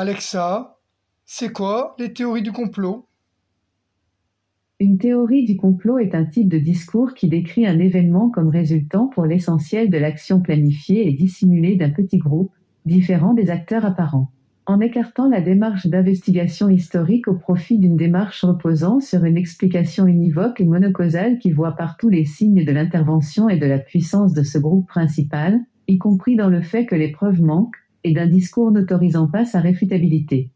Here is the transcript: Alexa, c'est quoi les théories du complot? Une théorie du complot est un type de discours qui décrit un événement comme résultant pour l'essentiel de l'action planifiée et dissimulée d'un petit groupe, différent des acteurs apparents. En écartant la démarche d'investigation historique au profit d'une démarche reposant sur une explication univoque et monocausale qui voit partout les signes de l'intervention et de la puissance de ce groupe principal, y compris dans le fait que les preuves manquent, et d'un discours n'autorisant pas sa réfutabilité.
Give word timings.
Alexa, 0.00 0.76
c'est 1.24 1.52
quoi 1.52 1.96
les 1.98 2.12
théories 2.12 2.44
du 2.44 2.52
complot? 2.52 3.08
Une 4.78 4.96
théorie 4.96 5.44
du 5.44 5.56
complot 5.56 5.98
est 5.98 6.14
un 6.14 6.24
type 6.24 6.48
de 6.48 6.58
discours 6.58 7.14
qui 7.14 7.28
décrit 7.28 7.66
un 7.66 7.80
événement 7.80 8.30
comme 8.30 8.46
résultant 8.46 9.08
pour 9.08 9.26
l'essentiel 9.26 9.90
de 9.90 9.98
l'action 9.98 10.40
planifiée 10.40 11.08
et 11.08 11.14
dissimulée 11.14 11.74
d'un 11.74 11.90
petit 11.90 12.18
groupe, 12.18 12.52
différent 12.86 13.34
des 13.34 13.50
acteurs 13.50 13.84
apparents. 13.84 14.30
En 14.66 14.78
écartant 14.78 15.28
la 15.28 15.40
démarche 15.40 15.88
d'investigation 15.88 16.68
historique 16.68 17.26
au 17.26 17.34
profit 17.34 17.80
d'une 17.80 17.96
démarche 17.96 18.44
reposant 18.44 19.00
sur 19.00 19.24
une 19.24 19.36
explication 19.36 20.06
univoque 20.06 20.60
et 20.60 20.64
monocausale 20.64 21.40
qui 21.40 21.50
voit 21.50 21.72
partout 21.72 22.08
les 22.08 22.24
signes 22.24 22.64
de 22.64 22.70
l'intervention 22.70 23.48
et 23.48 23.58
de 23.58 23.66
la 23.66 23.80
puissance 23.80 24.32
de 24.32 24.44
ce 24.44 24.58
groupe 24.58 24.86
principal, 24.86 25.58
y 25.88 25.98
compris 25.98 26.36
dans 26.36 26.50
le 26.50 26.62
fait 26.62 26.86
que 26.86 26.94
les 26.94 27.10
preuves 27.10 27.42
manquent, 27.42 27.74
et 28.08 28.12
d'un 28.14 28.26
discours 28.26 28.70
n'autorisant 28.70 29.26
pas 29.26 29.44
sa 29.44 29.60
réfutabilité. 29.60 30.50